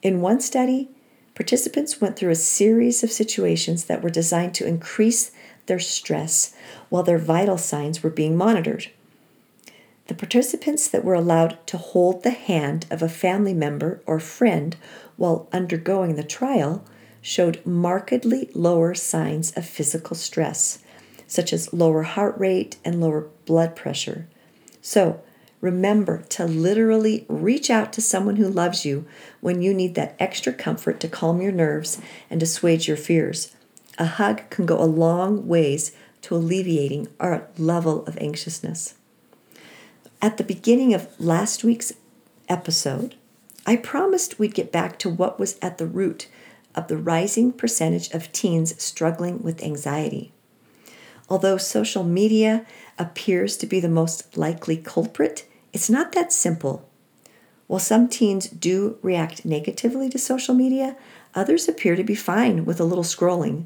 In 0.02 0.22
one 0.22 0.40
study, 0.40 0.88
participants 1.34 2.00
went 2.00 2.16
through 2.16 2.30
a 2.30 2.36
series 2.36 3.02
of 3.02 3.12
situations 3.12 3.84
that 3.84 4.02
were 4.02 4.10
designed 4.10 4.54
to 4.54 4.66
increase 4.66 5.30
their 5.66 5.78
stress 5.78 6.54
while 6.88 7.02
their 7.02 7.18
vital 7.18 7.58
signs 7.58 8.02
were 8.02 8.10
being 8.10 8.36
monitored. 8.36 8.90
The 10.08 10.14
participants 10.14 10.88
that 10.88 11.04
were 11.04 11.14
allowed 11.14 11.64
to 11.68 11.78
hold 11.78 12.22
the 12.22 12.30
hand 12.30 12.86
of 12.90 13.02
a 13.02 13.08
family 13.08 13.54
member 13.54 14.02
or 14.04 14.18
friend 14.18 14.76
while 15.16 15.48
undergoing 15.52 16.16
the 16.16 16.24
trial 16.24 16.84
showed 17.20 17.64
markedly 17.64 18.50
lower 18.52 18.94
signs 18.94 19.52
of 19.52 19.64
physical 19.64 20.16
stress, 20.16 20.80
such 21.26 21.52
as 21.52 21.72
lower 21.72 22.02
heart 22.02 22.36
rate 22.38 22.76
and 22.84 23.00
lower 23.00 23.28
blood 23.46 23.76
pressure. 23.76 24.26
So, 24.80 25.22
remember 25.60 26.24
to 26.30 26.44
literally 26.44 27.24
reach 27.28 27.70
out 27.70 27.92
to 27.92 28.02
someone 28.02 28.36
who 28.36 28.48
loves 28.48 28.84
you 28.84 29.06
when 29.40 29.62
you 29.62 29.72
need 29.72 29.94
that 29.94 30.16
extra 30.18 30.52
comfort 30.52 30.98
to 31.00 31.08
calm 31.08 31.40
your 31.40 31.52
nerves 31.52 32.00
and 32.28 32.42
assuage 32.42 32.88
your 32.88 32.96
fears. 32.96 33.54
A 33.98 34.06
hug 34.06 34.48
can 34.50 34.66
go 34.66 34.78
a 34.80 34.84
long 34.84 35.46
ways 35.46 35.92
to 36.22 36.34
alleviating 36.34 37.08
our 37.20 37.48
level 37.58 38.04
of 38.06 38.16
anxiousness. 38.18 38.94
At 40.20 40.36
the 40.36 40.44
beginning 40.44 40.94
of 40.94 41.08
last 41.20 41.64
week's 41.64 41.92
episode, 42.48 43.16
I 43.66 43.76
promised 43.76 44.38
we'd 44.38 44.54
get 44.54 44.72
back 44.72 44.98
to 45.00 45.10
what 45.10 45.38
was 45.38 45.58
at 45.60 45.78
the 45.78 45.86
root 45.86 46.28
of 46.74 46.88
the 46.88 46.96
rising 46.96 47.52
percentage 47.52 48.10
of 48.12 48.32
teens 48.32 48.80
struggling 48.82 49.42
with 49.42 49.62
anxiety. 49.62 50.32
Although 51.28 51.56
social 51.56 52.04
media 52.04 52.66
appears 52.98 53.56
to 53.58 53.66
be 53.66 53.80
the 53.80 53.88
most 53.88 54.36
likely 54.36 54.76
culprit, 54.76 55.46
it's 55.72 55.90
not 55.90 56.12
that 56.12 56.32
simple. 56.32 56.88
While 57.66 57.80
some 57.80 58.08
teens 58.08 58.48
do 58.48 58.98
react 59.02 59.44
negatively 59.44 60.10
to 60.10 60.18
social 60.18 60.54
media, 60.54 60.96
others 61.34 61.68
appear 61.68 61.96
to 61.96 62.04
be 62.04 62.14
fine 62.14 62.64
with 62.64 62.80
a 62.80 62.84
little 62.84 63.04
scrolling. 63.04 63.64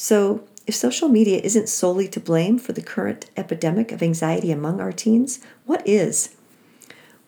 So, 0.00 0.44
if 0.64 0.76
social 0.76 1.08
media 1.08 1.40
isn't 1.42 1.68
solely 1.68 2.06
to 2.06 2.20
blame 2.20 2.60
for 2.60 2.72
the 2.72 2.80
current 2.80 3.28
epidemic 3.36 3.90
of 3.90 4.00
anxiety 4.00 4.52
among 4.52 4.80
our 4.80 4.92
teens, 4.92 5.40
what 5.66 5.84
is? 5.84 6.36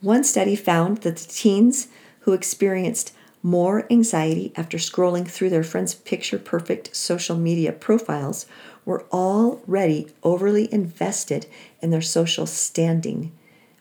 One 0.00 0.22
study 0.22 0.54
found 0.54 0.98
that 0.98 1.16
the 1.16 1.26
teens 1.28 1.88
who 2.20 2.32
experienced 2.32 3.12
more 3.42 3.88
anxiety 3.90 4.52
after 4.54 4.78
scrolling 4.78 5.26
through 5.26 5.50
their 5.50 5.64
friends' 5.64 5.96
picture 5.96 6.38
perfect 6.38 6.94
social 6.94 7.36
media 7.36 7.72
profiles 7.72 8.46
were 8.84 9.04
already 9.12 10.06
overly 10.22 10.72
invested 10.72 11.46
in 11.82 11.90
their 11.90 12.00
social 12.00 12.46
standing, 12.46 13.32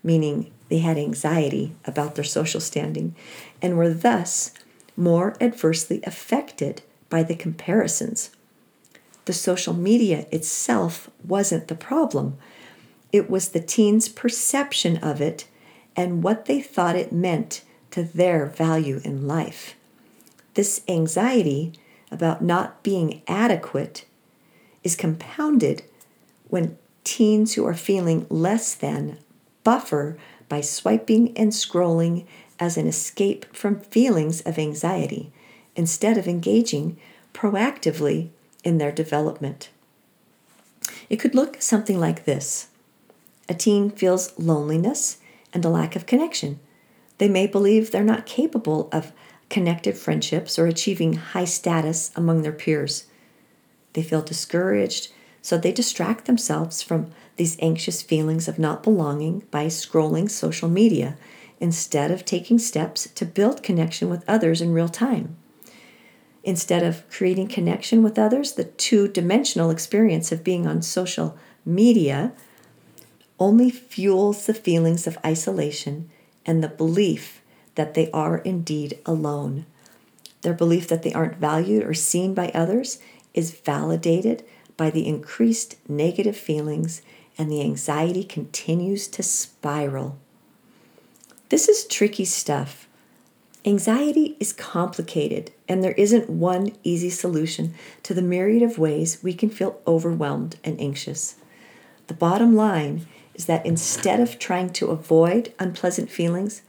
meaning 0.01 0.49
they 0.69 0.79
had 0.79 0.97
anxiety 0.97 1.75
about 1.85 2.15
their 2.15 2.23
social 2.23 2.59
standing, 2.59 3.15
and 3.61 3.77
were 3.77 3.93
thus 3.93 4.51
more 4.97 5.37
adversely 5.39 6.01
affected 6.05 6.81
by 7.07 7.21
the 7.21 7.35
comparisons. 7.35 8.31
The 9.29 9.33
social 9.33 9.75
media 9.75 10.25
itself 10.31 11.07
wasn't 11.23 11.67
the 11.67 11.75
problem, 11.75 12.39
it 13.11 13.29
was 13.29 13.49
the 13.49 13.59
teens' 13.59 14.09
perception 14.09 14.97
of 15.03 15.21
it 15.21 15.47
and 15.95 16.23
what 16.23 16.45
they 16.45 16.59
thought 16.59 16.95
it 16.95 17.13
meant 17.13 17.61
to 17.91 18.01
their 18.01 18.47
value 18.47 19.01
in 19.03 19.27
life. 19.27 19.75
This 20.55 20.81
anxiety 20.87 21.73
about 22.09 22.41
not 22.43 22.81
being 22.81 23.21
adequate 23.27 24.05
is 24.83 24.95
compounded 24.95 25.83
when 26.47 26.79
teens 27.03 27.53
who 27.53 27.67
are 27.67 27.75
feeling 27.75 28.25
less 28.31 28.73
than 28.73 29.19
buffer 29.63 30.17
by 30.47 30.61
swiping 30.61 31.37
and 31.37 31.51
scrolling 31.51 32.25
as 32.59 32.77
an 32.77 32.87
escape 32.87 33.45
from 33.55 33.79
feelings 33.79 34.41
of 34.41 34.57
anxiety 34.57 35.31
instead 35.75 36.17
of 36.17 36.27
engaging 36.27 36.97
proactively 37.31 38.31
in 38.63 38.77
their 38.77 38.91
development. 38.91 39.69
It 41.09 41.17
could 41.17 41.35
look 41.35 41.61
something 41.61 41.99
like 41.99 42.25
this 42.25 42.67
a 43.47 43.53
teen 43.53 43.89
feels 43.89 44.37
loneliness 44.37 45.17
and 45.53 45.65
a 45.65 45.69
lack 45.69 45.95
of 45.95 46.05
connection 46.05 46.59
they 47.19 47.27
may 47.27 47.45
believe 47.45 47.91
they're 47.91 48.03
not 48.03 48.25
capable 48.25 48.89
of 48.91 49.11
connected 49.49 49.97
friendships 49.97 50.57
or 50.57 50.65
achieving 50.65 51.13
high 51.13 51.45
status 51.45 52.11
among 52.15 52.41
their 52.41 52.53
peers. 52.53 53.05
They 53.93 54.03
feel 54.03 54.21
discouraged, 54.21 55.11
So 55.41 55.57
they 55.57 55.71
distract 55.71 56.25
themselves 56.25 56.81
from 56.81 57.11
these 57.37 57.57
anxious 57.61 58.01
feelings 58.01 58.49
of 58.49 58.59
not 58.59 58.83
belonging 58.83 59.43
by 59.51 59.67
scrolling 59.67 60.29
social 60.29 60.67
media 60.67 61.15
instead 61.61 62.11
of 62.11 62.25
taking 62.25 62.59
steps 62.59 63.07
to 63.15 63.25
build 63.25 63.63
connection 63.63 64.09
with 64.09 64.27
others 64.27 64.61
in 64.61 64.73
real 64.73 64.89
time. 64.89 65.37
Instead 66.49 66.81
of 66.81 67.07
creating 67.11 67.47
connection 67.47 68.01
with 68.01 68.17
others, 68.17 68.53
the 68.53 68.63
two 68.63 69.07
dimensional 69.07 69.69
experience 69.69 70.31
of 70.31 70.43
being 70.43 70.65
on 70.65 70.81
social 70.81 71.37
media 71.63 72.31
only 73.39 73.69
fuels 73.69 74.47
the 74.47 74.53
feelings 74.55 75.05
of 75.05 75.19
isolation 75.23 76.09
and 76.47 76.63
the 76.63 76.67
belief 76.67 77.43
that 77.75 77.93
they 77.93 78.09
are 78.09 78.39
indeed 78.39 78.97
alone. 79.05 79.67
Their 80.41 80.55
belief 80.55 80.87
that 80.87 81.03
they 81.03 81.13
aren't 81.13 81.37
valued 81.37 81.83
or 81.83 81.93
seen 81.93 82.33
by 82.33 82.49
others 82.55 82.97
is 83.35 83.51
validated 83.51 84.43
by 84.75 84.89
the 84.89 85.05
increased 85.05 85.75
negative 85.87 86.35
feelings, 86.35 87.03
and 87.37 87.51
the 87.51 87.61
anxiety 87.61 88.23
continues 88.23 89.07
to 89.09 89.21
spiral. 89.21 90.17
This 91.49 91.69
is 91.69 91.85
tricky 91.85 92.25
stuff. 92.25 92.88
Anxiety 93.65 94.37
is 94.39 94.53
complicated, 94.53 95.51
and 95.67 95.83
there 95.83 95.93
isn't 95.93 96.29
one 96.29 96.71
easy 96.83 97.09
solution 97.09 97.73
to 98.03 98.13
the 98.13 98.21
myriad 98.21 98.63
of 98.63 98.77
ways 98.77 99.21
we 99.21 99.33
can 99.33 99.49
feel 99.49 99.81
overwhelmed 99.85 100.55
and 100.63 100.79
anxious. 100.79 101.35
The 102.07 102.13
bottom 102.13 102.55
line 102.55 103.05
is 103.35 103.47
that 103.47 103.65
instead 103.65 104.21
of 104.21 104.39
trying 104.39 104.69
to 104.71 104.87
avoid 104.87 105.53
unpleasant 105.59 106.09
feelings, 106.09 106.61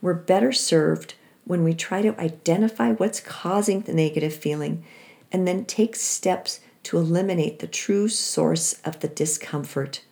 we're 0.00 0.14
better 0.14 0.52
served 0.52 1.14
when 1.44 1.64
we 1.64 1.74
try 1.74 2.00
to 2.00 2.18
identify 2.18 2.92
what's 2.92 3.20
causing 3.20 3.82
the 3.82 3.92
negative 3.92 4.34
feeling 4.34 4.84
and 5.30 5.46
then 5.46 5.66
take 5.66 5.96
steps 5.96 6.60
to 6.84 6.96
eliminate 6.96 7.58
the 7.58 7.66
true 7.66 8.08
source 8.08 8.74
of 8.84 9.00
the 9.00 9.08
discomfort. 9.08 10.02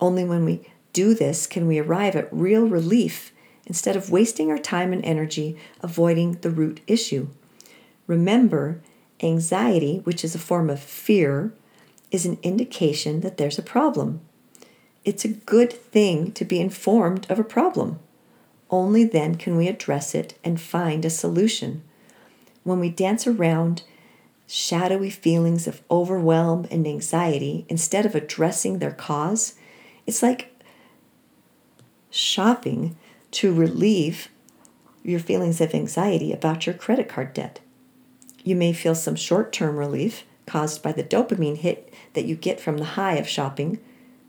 Only 0.00 0.24
when 0.24 0.46
we 0.46 0.66
do 0.94 1.14
this 1.14 1.46
can 1.46 1.66
we 1.66 1.78
arrive 1.78 2.16
at 2.16 2.32
real 2.32 2.66
relief 2.66 3.32
instead 3.70 3.94
of 3.94 4.10
wasting 4.10 4.50
our 4.50 4.58
time 4.58 4.92
and 4.92 5.04
energy 5.04 5.56
avoiding 5.80 6.32
the 6.40 6.50
root 6.50 6.80
issue. 6.88 7.28
Remember, 8.08 8.80
anxiety, 9.22 10.00
which 10.02 10.24
is 10.24 10.34
a 10.34 10.40
form 10.40 10.68
of 10.68 10.80
fear, 10.80 11.54
is 12.10 12.26
an 12.26 12.36
indication 12.42 13.20
that 13.20 13.36
there's 13.36 13.60
a 13.60 13.62
problem. 13.62 14.20
It's 15.04 15.24
a 15.24 15.28
good 15.28 15.72
thing 15.72 16.32
to 16.32 16.44
be 16.44 16.60
informed 16.60 17.30
of 17.30 17.38
a 17.38 17.44
problem. 17.44 18.00
Only 18.70 19.04
then 19.04 19.36
can 19.36 19.56
we 19.56 19.68
address 19.68 20.16
it 20.16 20.36
and 20.42 20.60
find 20.60 21.04
a 21.04 21.10
solution. 21.10 21.84
When 22.64 22.80
we 22.80 22.90
dance 22.90 23.24
around 23.24 23.84
shadowy 24.48 25.10
feelings 25.10 25.68
of 25.68 25.80
overwhelm 25.88 26.66
and 26.72 26.88
anxiety 26.88 27.66
instead 27.68 28.04
of 28.04 28.16
addressing 28.16 28.80
their 28.80 28.90
cause, 28.90 29.54
it's 30.08 30.24
like 30.24 30.60
shopping 32.10 32.96
to 33.32 33.52
relieve 33.52 34.28
your 35.02 35.20
feelings 35.20 35.60
of 35.60 35.74
anxiety 35.74 36.32
about 36.32 36.66
your 36.66 36.74
credit 36.74 37.08
card 37.08 37.32
debt. 37.32 37.60
You 38.44 38.56
may 38.56 38.72
feel 38.72 38.94
some 38.94 39.16
short 39.16 39.52
term 39.52 39.76
relief 39.76 40.24
caused 40.46 40.82
by 40.82 40.92
the 40.92 41.04
dopamine 41.04 41.58
hit 41.58 41.92
that 42.14 42.24
you 42.24 42.34
get 42.34 42.60
from 42.60 42.78
the 42.78 42.84
high 42.84 43.14
of 43.14 43.28
shopping, 43.28 43.78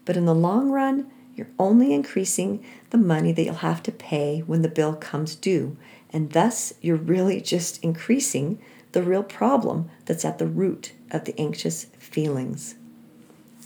but 0.05 0.17
in 0.17 0.25
the 0.25 0.35
long 0.35 0.69
run, 0.69 1.09
you're 1.35 1.47
only 1.57 1.93
increasing 1.93 2.63
the 2.91 2.97
money 2.97 3.31
that 3.31 3.43
you'll 3.43 3.55
have 3.55 3.81
to 3.83 3.91
pay 3.91 4.43
when 4.45 4.61
the 4.61 4.69
bill 4.69 4.93
comes 4.95 5.35
due, 5.35 5.77
and 6.11 6.31
thus 6.31 6.73
you're 6.81 6.97
really 6.97 7.41
just 7.41 7.83
increasing 7.83 8.59
the 8.91 9.01
real 9.01 9.23
problem 9.23 9.89
that's 10.05 10.25
at 10.25 10.37
the 10.37 10.47
root 10.47 10.91
of 11.11 11.25
the 11.25 11.39
anxious 11.39 11.85
feelings. 11.97 12.75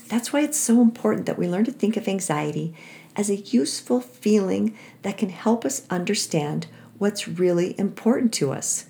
That's 0.08 0.32
why 0.32 0.42
it's 0.42 0.60
so 0.60 0.82
important 0.82 1.26
that 1.26 1.40
we 1.40 1.48
learn 1.48 1.66
to 1.66 1.72
think 1.72 1.98
of 1.98 2.08
anxiety 2.08 2.76
as 3.16 3.30
a 3.30 3.38
useful 3.38 4.02
feeling 4.02 4.78
that 5.02 5.18
can 5.18 5.30
help 5.30 5.66
us 5.66 5.86
understand 5.90 6.68
what's 6.98 7.28
really 7.28 7.78
important 7.80 8.34
to 8.34 8.52
us. 8.52 8.86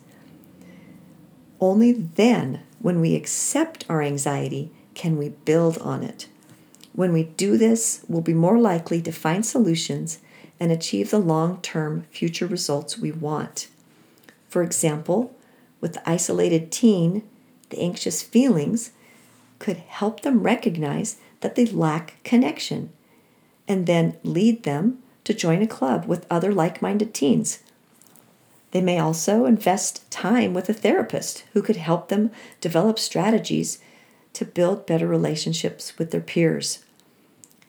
Only 1.60 1.92
then, 1.92 2.62
when 2.80 3.00
we 3.00 3.16
accept 3.16 3.86
our 3.90 4.02
anxiety, 4.02 4.72
can 4.94 5.18
we 5.18 5.30
build 5.30 5.78
on 5.80 6.04
it. 6.04 6.28
When 6.94 7.12
we 7.12 7.24
do 7.24 7.58
this, 7.58 8.06
we'll 8.08 8.22
be 8.22 8.34
more 8.34 8.58
likely 8.58 9.02
to 9.02 9.12
find 9.12 9.46
solutions 9.46 10.20
and 10.60 10.72
achieve 10.72 11.12
the 11.12 11.20
long 11.20 11.62
term 11.62 12.06
future 12.12 12.48
results 12.48 12.98
we 12.98 13.12
want. 13.12 13.68
For 14.48 14.64
example, 14.64 15.36
with 15.82 15.94
the 15.94 16.10
isolated 16.10 16.72
teen, 16.72 17.24
the 17.70 17.80
anxious 17.80 18.24
feelings 18.24 18.92
could 19.60 19.78
help 19.78 20.22
them 20.22 20.44
recognize 20.44 21.18
that 21.42 21.56
they 21.56 21.66
lack 21.66 22.24
connection 22.24 22.92
and 23.68 23.88
then 23.88 24.18
lead 24.24 24.64
them 24.64 25.00
to 25.24 25.34
join 25.34 25.62
a 25.62 25.68
club 25.68 26.06
with 26.06 26.28
other 26.30 26.54
like 26.54 26.82
minded 26.82 27.14
teens. 27.14 27.60
They 28.72 28.82
may 28.82 29.00
also 29.00 29.46
invest 29.46 30.10
time 30.12 30.54
with 30.54 30.70
a 30.70 30.74
therapist 30.74 31.46
who 31.54 31.62
could 31.62 31.78
help 31.78 32.10
them 32.10 32.32
develop 32.62 33.00
strategies 33.00 33.80
to 34.34 34.46
build 34.46 34.86
better 34.86 35.08
relationships 35.08 35.98
with 35.98 36.12
their 36.12 36.22
peers 36.22 36.86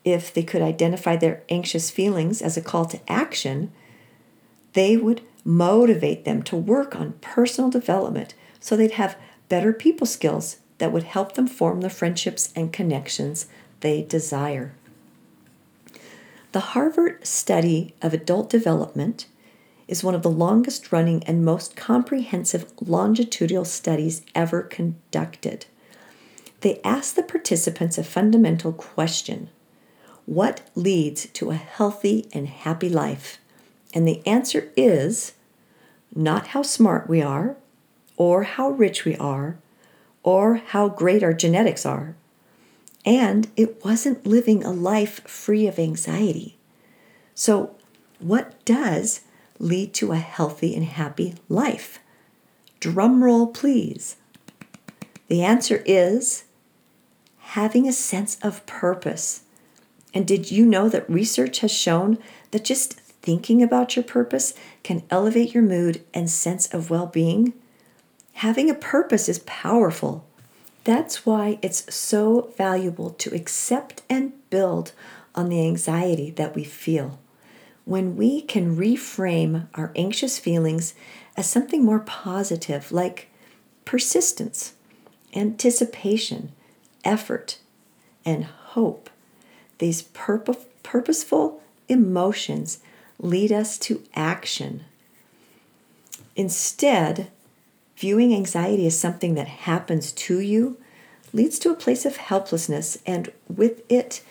if 0.06 0.32
they 0.32 0.44
could 0.44 0.62
identify 0.62 1.16
their 1.16 1.42
anxious 1.48 1.90
feelings 1.90 2.40
as 2.40 2.56
a 2.56 2.62
call 2.62 2.84
to 2.84 3.00
action, 3.10 3.72
they 4.72 4.96
would 4.96 5.20
motivate 5.44 6.24
them 6.24 6.44
to 6.44 6.56
work 6.56 6.94
on 6.94 7.14
personal 7.14 7.68
development 7.68 8.32
so 8.60 8.76
they'd 8.76 8.92
have 8.92 9.18
better 9.48 9.72
people 9.72 10.06
skills 10.06 10.58
that 10.78 10.92
would 10.92 11.02
help 11.02 11.32
them 11.32 11.48
form 11.48 11.80
the 11.80 11.90
friendships 11.90 12.52
and 12.54 12.72
connections 12.72 13.46
they 13.80 14.00
desire. 14.00 14.72
The 16.56 16.72
Harvard 16.72 17.26
Study 17.26 17.94
of 18.00 18.14
Adult 18.14 18.48
Development 18.48 19.26
is 19.88 20.02
one 20.02 20.14
of 20.14 20.22
the 20.22 20.30
longest 20.30 20.90
running 20.90 21.22
and 21.24 21.44
most 21.44 21.76
comprehensive 21.76 22.72
longitudinal 22.80 23.66
studies 23.66 24.22
ever 24.34 24.62
conducted. 24.62 25.66
They 26.62 26.80
asked 26.82 27.14
the 27.14 27.22
participants 27.22 27.98
a 27.98 28.02
fundamental 28.02 28.72
question 28.72 29.50
what 30.24 30.62
leads 30.74 31.26
to 31.26 31.50
a 31.50 31.56
healthy 31.56 32.26
and 32.32 32.48
happy 32.48 32.88
life? 32.88 33.38
And 33.92 34.08
the 34.08 34.26
answer 34.26 34.72
is 34.78 35.34
not 36.14 36.46
how 36.46 36.62
smart 36.62 37.06
we 37.06 37.20
are, 37.20 37.56
or 38.16 38.44
how 38.44 38.70
rich 38.70 39.04
we 39.04 39.14
are, 39.16 39.58
or 40.22 40.54
how 40.54 40.88
great 40.88 41.22
our 41.22 41.34
genetics 41.34 41.84
are. 41.84 42.16
And 43.06 43.48
it 43.56 43.82
wasn't 43.84 44.26
living 44.26 44.62
a 44.62 44.72
life 44.72 45.26
free 45.26 45.66
of 45.66 45.78
anxiety. 45.78 46.58
So, 47.34 47.76
what 48.18 48.62
does 48.66 49.20
lead 49.58 49.94
to 49.94 50.12
a 50.12 50.16
healthy 50.16 50.74
and 50.74 50.84
happy 50.84 51.34
life? 51.48 52.00
Drum 52.80 53.24
roll, 53.24 53.46
please. 53.46 54.16
The 55.28 55.42
answer 55.42 55.82
is 55.86 56.44
having 57.38 57.88
a 57.88 57.92
sense 57.92 58.36
of 58.42 58.66
purpose 58.66 59.42
and 60.16 60.26
did 60.26 60.50
you 60.50 60.64
know 60.64 60.88
that 60.88 61.10
research 61.10 61.58
has 61.58 61.70
shown 61.70 62.16
that 62.50 62.64
just 62.64 62.94
thinking 62.94 63.62
about 63.62 63.96
your 63.96 64.02
purpose 64.02 64.54
can 64.82 65.02
elevate 65.10 65.52
your 65.52 65.62
mood 65.62 66.02
and 66.14 66.30
sense 66.30 66.72
of 66.72 66.88
well 66.88 67.04
being? 67.04 67.52
Having 68.32 68.70
a 68.70 68.74
purpose 68.74 69.28
is 69.28 69.40
powerful. 69.40 70.24
That's 70.86 71.26
why 71.26 71.58
it's 71.62 71.92
so 71.92 72.52
valuable 72.56 73.10
to 73.10 73.34
accept 73.34 74.02
and 74.08 74.32
build 74.50 74.92
on 75.34 75.48
the 75.48 75.60
anxiety 75.60 76.30
that 76.30 76.54
we 76.54 76.62
feel. 76.62 77.18
When 77.84 78.16
we 78.16 78.40
can 78.40 78.76
reframe 78.76 79.66
our 79.74 79.90
anxious 79.96 80.38
feelings 80.38 80.94
as 81.36 81.50
something 81.50 81.84
more 81.84 81.98
positive, 81.98 82.92
like 82.92 83.28
persistence, 83.84 84.74
anticipation, 85.34 86.52
effort, 87.04 87.58
and 88.24 88.44
hope, 88.44 89.10
these 89.78 90.02
purposeful 90.02 91.62
emotions 91.88 92.78
lead 93.18 93.50
us 93.50 93.76
to 93.78 94.04
action. 94.14 94.84
Instead, 96.36 97.32
viewing 97.96 98.34
anxiety 98.34 98.86
as 98.86 98.98
something 98.98 99.34
that 99.34 99.48
happens 99.48 100.12
to 100.12 100.40
you 100.40 100.76
leads 101.32 101.58
to 101.58 101.70
a 101.70 101.74
place 101.74 102.04
of 102.04 102.16
helplessness, 102.16 102.98
and 103.06 103.32
with 103.48 103.82
it, 103.90 104.22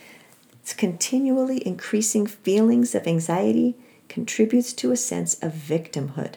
its 0.62 0.74
continually 0.74 1.66
increasing 1.68 2.26
feelings 2.26 2.96
of 2.96 3.08
anxiety 3.08 3.76
contributes 4.08 4.74
to 4.74 4.92
a 4.92 4.98
sense 4.98 5.36
of 5.42 5.52
victimhood. 5.52 6.36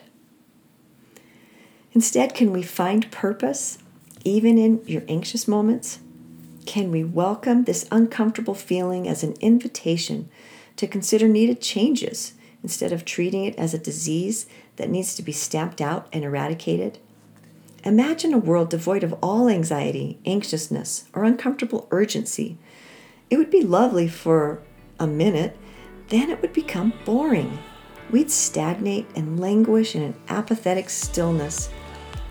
Instead, 1.93 2.35
can 2.35 2.51
we 2.51 2.61
find 2.61 3.11
purpose 3.11 3.79
even 4.23 4.57
in 4.57 4.83
your 4.85 5.03
anxious 5.07 5.47
moments? 5.47 5.99
Can 6.65 6.91
we 6.91 7.03
welcome 7.03 7.63
this 7.63 7.87
uncomfortable 7.91 8.53
feeling 8.53 9.07
as 9.07 9.23
an 9.23 9.33
invitation 9.39 10.29
to 10.75 10.87
consider 10.87 11.27
needed 11.27 11.61
changes 11.61 12.33
instead 12.61 12.91
of 12.91 13.05
treating 13.05 13.45
it 13.45 13.55
as 13.57 13.73
a 13.73 13.79
disease 13.79 14.45
that 14.75 14.89
needs 14.89 15.15
to 15.15 15.23
be 15.23 15.31
stamped 15.31 15.81
out 15.81 16.07
and 16.13 16.23
eradicated? 16.23 16.99
Imagine 17.85 18.33
a 18.33 18.37
world 18.37 18.69
devoid 18.69 19.03
of 19.03 19.13
all 19.21 19.47
anxiety, 19.47 20.19
anxiousness, 20.25 21.05
or 21.13 21.23
uncomfortable 21.23 21.87
urgency. 21.91 22.57
It 23.29 23.37
would 23.37 23.49
be 23.49 23.61
lovely 23.61 24.09
for 24.09 24.61
a 24.99 25.07
minute, 25.07 25.57
then 26.09 26.29
it 26.29 26.41
would 26.41 26.51
become 26.51 26.93
boring. 27.05 27.57
We'd 28.11 28.31
stagnate 28.31 29.07
and 29.15 29.39
languish 29.39 29.95
in 29.95 30.01
an 30.01 30.15
apathetic 30.27 30.89
stillness. 30.89 31.69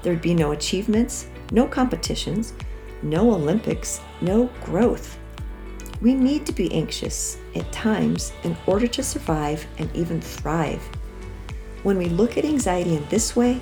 There'd 0.02 0.20
be 0.20 0.34
no 0.34 0.52
achievements, 0.52 1.28
no 1.50 1.66
competitions, 1.66 2.52
no 3.02 3.32
Olympics, 3.32 4.00
no 4.20 4.50
growth. 4.62 5.18
We 6.02 6.14
need 6.14 6.44
to 6.46 6.52
be 6.52 6.72
anxious 6.74 7.38
at 7.54 7.72
times 7.72 8.32
in 8.42 8.56
order 8.66 8.86
to 8.86 9.02
survive 9.02 9.66
and 9.78 9.94
even 9.96 10.20
thrive. 10.20 10.82
When 11.84 11.96
we 11.96 12.06
look 12.06 12.36
at 12.36 12.44
anxiety 12.44 12.96
in 12.96 13.08
this 13.08 13.34
way, 13.34 13.60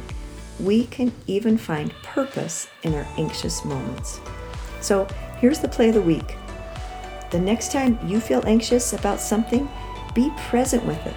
we 0.60 0.86
can 0.86 1.12
even 1.26 1.58
find 1.58 1.92
purpose 2.02 2.68
in 2.82 2.94
our 2.94 3.06
anxious 3.16 3.64
moments. 3.64 4.20
So 4.80 5.06
here's 5.38 5.58
the 5.58 5.68
play 5.68 5.88
of 5.88 5.94
the 5.94 6.02
week. 6.02 6.36
The 7.30 7.40
next 7.40 7.72
time 7.72 7.98
you 8.06 8.20
feel 8.20 8.42
anxious 8.46 8.92
about 8.92 9.20
something, 9.20 9.68
be 10.14 10.30
present 10.48 10.84
with 10.84 11.04
it 11.06 11.14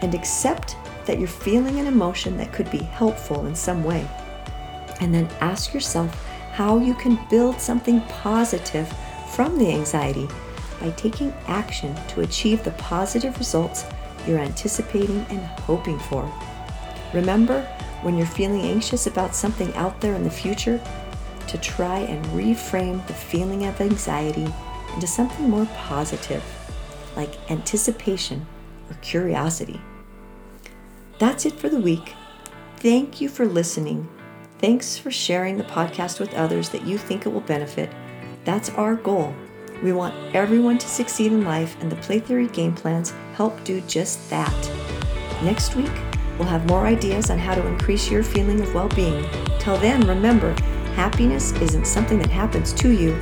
and 0.00 0.14
accept 0.14 0.76
that 1.06 1.18
you're 1.18 1.28
feeling 1.28 1.78
an 1.78 1.86
emotion 1.86 2.36
that 2.36 2.52
could 2.52 2.70
be 2.70 2.78
helpful 2.78 3.46
in 3.46 3.54
some 3.54 3.84
way. 3.84 4.08
And 5.00 5.14
then 5.14 5.28
ask 5.40 5.74
yourself 5.74 6.12
how 6.52 6.78
you 6.78 6.94
can 6.94 7.18
build 7.30 7.60
something 7.60 8.00
positive 8.02 8.92
from 9.28 9.58
the 9.58 9.72
anxiety 9.72 10.28
by 10.80 10.90
taking 10.90 11.32
action 11.46 11.94
to 12.08 12.22
achieve 12.22 12.62
the 12.62 12.72
positive 12.72 13.38
results 13.38 13.84
you're 14.26 14.38
anticipating 14.38 15.24
and 15.30 15.40
hoping 15.60 15.98
for. 15.98 16.30
Remember, 17.14 17.66
when 18.02 18.16
you're 18.16 18.26
feeling 18.26 18.62
anxious 18.62 19.06
about 19.06 19.34
something 19.34 19.72
out 19.74 20.00
there 20.00 20.14
in 20.14 20.24
the 20.24 20.30
future, 20.30 20.80
to 21.48 21.58
try 21.58 21.98
and 21.98 22.24
reframe 22.26 23.04
the 23.06 23.14
feeling 23.14 23.66
of 23.66 23.80
anxiety 23.80 24.52
into 24.94 25.06
something 25.06 25.48
more 25.48 25.66
positive, 25.76 26.42
like 27.16 27.50
anticipation 27.50 28.46
or 28.88 28.94
curiosity. 29.02 29.80
That's 31.18 31.46
it 31.46 31.54
for 31.54 31.68
the 31.68 31.80
week. 31.80 32.14
Thank 32.76 33.20
you 33.20 33.28
for 33.28 33.46
listening. 33.46 34.08
Thanks 34.58 34.98
for 34.98 35.10
sharing 35.10 35.56
the 35.56 35.64
podcast 35.64 36.20
with 36.20 36.34
others 36.34 36.68
that 36.70 36.86
you 36.86 36.98
think 36.98 37.26
it 37.26 37.30
will 37.30 37.40
benefit. 37.40 37.90
That's 38.44 38.70
our 38.70 38.94
goal 38.94 39.34
we 39.82 39.92
want 39.92 40.14
everyone 40.34 40.78
to 40.78 40.88
succeed 40.88 41.32
in 41.32 41.44
life, 41.44 41.76
and 41.80 41.90
the 41.90 41.96
Play 41.96 42.20
Theory 42.20 42.46
game 42.48 42.74
plans 42.74 43.12
help 43.34 43.62
do 43.64 43.80
just 43.82 44.30
that. 44.30 44.70
Next 45.42 45.74
week, 45.74 45.90
we'll 46.38 46.48
have 46.48 46.66
more 46.66 46.86
ideas 46.86 47.30
on 47.30 47.38
how 47.38 47.54
to 47.54 47.66
increase 47.66 48.10
your 48.10 48.22
feeling 48.22 48.60
of 48.60 48.74
well 48.74 48.88
being. 48.88 49.24
Till 49.58 49.76
then, 49.76 50.06
remember 50.06 50.52
happiness 50.94 51.52
isn't 51.60 51.86
something 51.86 52.18
that 52.18 52.30
happens 52.30 52.72
to 52.74 52.90
you, 52.90 53.14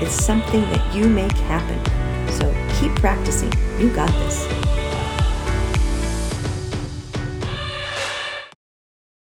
it's 0.00 0.24
something 0.24 0.62
that 0.62 0.94
you 0.94 1.08
make 1.08 1.32
happen. 1.32 1.78
So 2.32 2.52
keep 2.80 2.94
practicing. 2.96 3.52
You 3.78 3.94
got 3.94 4.10
this. 4.10 4.59